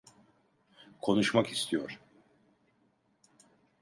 [1.01, 1.99] Konuşmak istiyor.